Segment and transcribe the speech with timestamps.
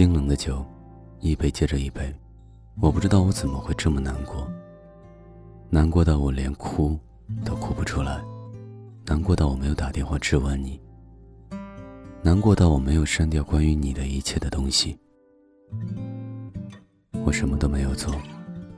[0.00, 0.64] 冰冷的酒，
[1.18, 2.10] 一杯接着一杯，
[2.80, 4.50] 我不知道我怎么会这么难过。
[5.68, 6.98] 难过到我连哭
[7.44, 8.18] 都哭不出来，
[9.04, 10.80] 难过到我没有打电话质问你，
[12.22, 14.98] 难过到我没有删掉关于你的一切的东西。
[17.22, 18.10] 我什么都没有做，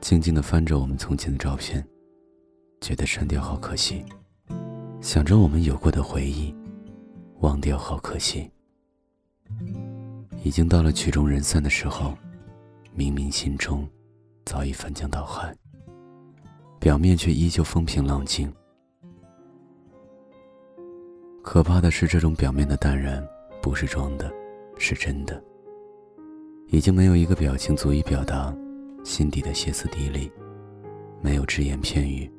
[0.00, 1.86] 静静的翻着我们从前的照片，
[2.80, 4.02] 觉得删掉好可惜，
[5.02, 6.54] 想着我们有过的回忆，
[7.40, 8.50] 忘掉好可惜。
[10.42, 12.16] 已经到了曲终人散的时候，
[12.94, 13.86] 明明心中
[14.46, 15.54] 早已翻江倒海，
[16.78, 18.50] 表面却依旧风平浪静。
[21.42, 23.26] 可怕的是，这种表面的淡然
[23.60, 24.32] 不是装的，
[24.78, 25.42] 是真的。
[26.68, 28.54] 已经没有一个表情足以表达
[29.04, 30.30] 心底的歇斯底里，
[31.20, 32.30] 没有只言片语，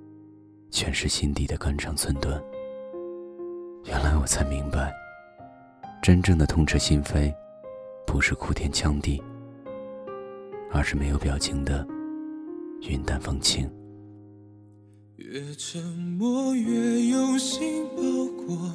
[0.72, 2.42] 全是心底的肝肠寸断。
[3.86, 4.92] 原来我才明白，
[6.02, 7.32] 真正的痛彻心扉。
[8.12, 9.24] 不是哭天抢地，
[10.70, 11.88] 而是没有表情的
[12.82, 13.72] 云淡风轻。
[15.16, 18.04] 越沉默越用心包
[18.46, 18.70] 裹，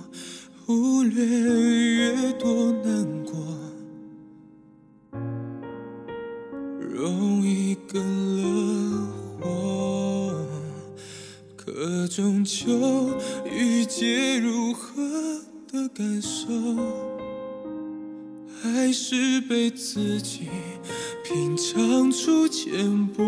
[0.64, 3.34] 忽略越多难过，
[6.80, 8.02] 容易更
[8.38, 9.06] 了
[9.38, 10.46] 火，
[11.54, 12.72] 可终究
[13.44, 15.02] 遇见如何
[15.70, 16.46] 的感受。
[18.98, 20.48] 是被自己
[21.22, 23.22] 品尝出浅薄，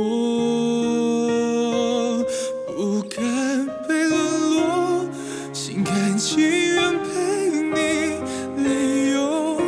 [2.74, 4.18] 不敢被冷
[4.56, 5.04] 落，
[5.52, 7.76] 心甘情愿陪你
[8.64, 9.60] 泪流，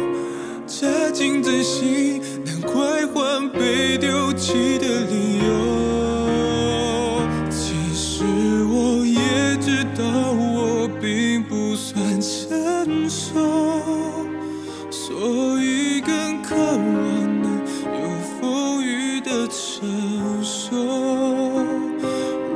[0.67, 7.21] 扎进真心，难怪换被丢弃的理由。
[7.51, 8.25] 其实
[8.65, 13.39] 我也知道，我并不算成熟。
[15.11, 17.59] 所以更渴望能
[18.01, 18.09] 有
[18.41, 20.77] 风雨的承受，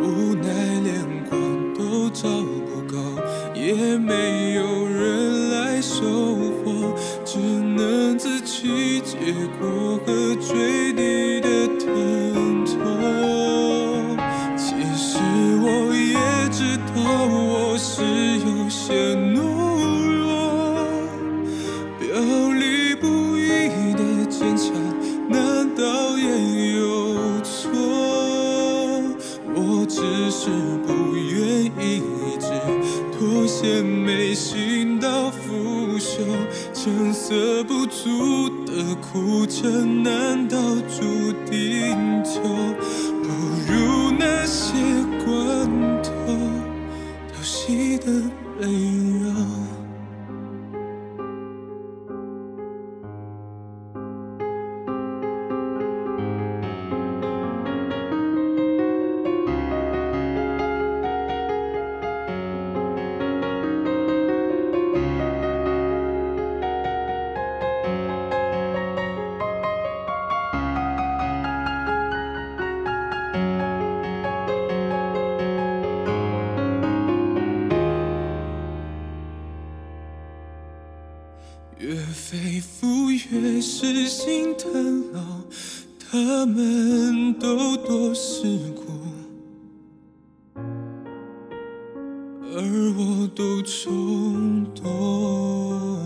[0.01, 0.49] 无奈
[0.85, 0.95] 连
[1.29, 1.35] 光
[1.75, 2.29] 都照
[2.65, 2.97] 不够，
[3.57, 6.05] 也没有人来收
[6.63, 6.95] 获，
[7.25, 9.17] 只能自己结
[9.59, 14.17] 果和坠地的疼痛。
[14.57, 15.19] 其实
[15.61, 16.15] 我也
[16.51, 16.95] 知道
[17.27, 18.01] 我是
[18.47, 19.17] 有些
[36.35, 40.59] 腐朽，成色不足的苦撑，难道
[40.89, 42.41] 注定就
[43.23, 43.29] 不
[43.69, 44.75] 如那些
[45.25, 46.11] 罐头
[47.33, 48.07] 偷袭的
[48.61, 49.31] 温柔？
[83.35, 85.21] 越是心疼老，
[85.99, 88.45] 他们都多世
[88.77, 88.85] 故，
[92.43, 92.63] 而
[92.97, 96.01] 我都冲动，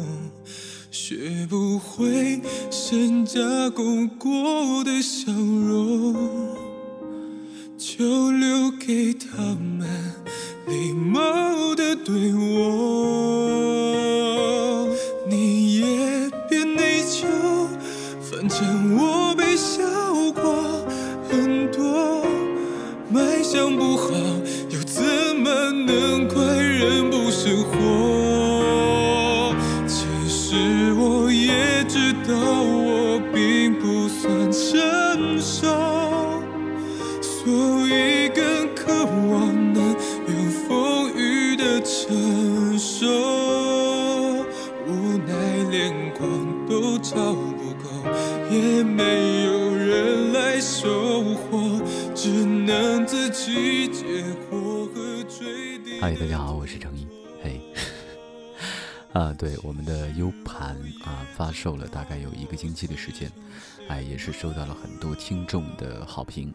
[0.91, 2.41] 学不会
[2.71, 6.17] 先加工过的笑容，
[7.77, 9.87] 就留给他们
[10.67, 12.78] 礼貌的对我。
[23.38, 24.10] 卖相不好，
[24.69, 25.00] 又怎
[25.37, 29.54] 么能怪人不生活？
[29.87, 35.69] 其实我也知道我并不算成熟，
[37.23, 39.94] 所以更渴望能
[40.26, 40.35] 有
[40.67, 43.06] 风雨的承受，
[44.85, 45.32] 无奈
[45.70, 46.29] 连光
[46.69, 47.14] 都照
[47.56, 47.87] 不够。
[48.50, 49.48] 也没有
[52.69, 55.99] 能自己结果和坠地。
[56.03, 57.06] 嗨，大家好，我是程一。
[57.43, 57.59] 嘿，
[59.15, 63.32] 啊，对，我们的 U 盘啊发售了，大概有一个星期的时间，
[63.88, 66.55] 哎，也是收到了很多听众的好评。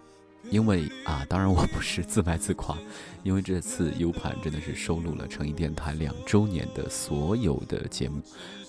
[0.51, 2.77] 因为啊，当然我不是自卖自夸，
[3.23, 8.21] 因为这次 U 盘真的是收录了成一电台两周年的所有的节目，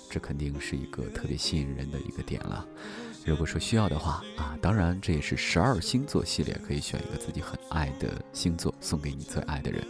[0.08, 2.66] 这肯定是一个特别吸引人的一个点了。
[3.24, 9.82] 如果说需要的话啊，当然这也是十二星座系列，可以选一个自己很爱的星座送给你最爱的人。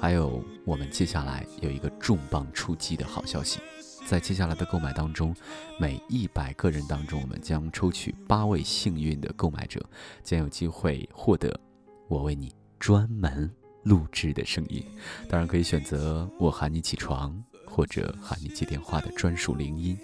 [0.00, 3.58] 还有，我们接下来有一个重磅出击的好消息，
[4.06, 5.34] 在接下来的购买当中，
[5.80, 9.84] 每一百个人当中，我们将抽取八位幸运的购买者，
[10.22, 11.58] 将有机会获得
[12.06, 13.50] 我为你专门
[13.82, 14.84] 录制的声音。
[15.28, 19.98] 当然可以选择我喊你起床，或者喊你接电话的专属铃音。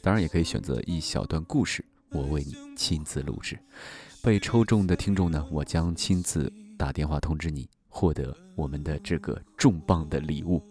[0.00, 1.84] 当然也可以选择一小段故事。
[2.10, 3.58] 我为你亲自录制，
[4.22, 10.62] 被抽中的听众呢，我将亲自打电话通知你，获得我们的这个重磅的礼物，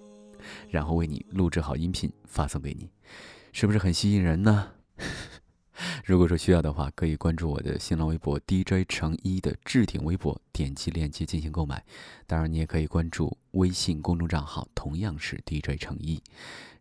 [0.69, 2.89] 然后为你录制好音频发送给你，
[3.51, 4.71] 是不是很吸引人呢？
[6.07, 11.83] 如果说需要的话，可以关注我的新浪微博 DJ 成一的置顶微博，点击链接进行购买。
[12.25, 16.23] 当然，你也可以关注微信公众账号，同样是 DJ 成一。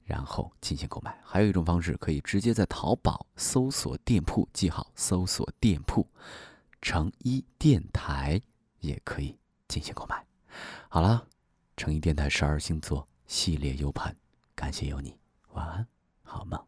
[0.05, 6.07] 然后进行购买，还有一种方式可以直接在淘宝搜索店铺，记好搜索店铺
[6.81, 8.41] “成一电台”
[8.79, 9.37] 也可以
[9.67, 10.25] 进行购买。
[10.89, 11.27] 好了，
[11.77, 14.15] 成一电台十二星座系列 U 盘，
[14.55, 15.19] 感谢有你，
[15.53, 15.85] 晚安，
[16.23, 16.65] 好梦。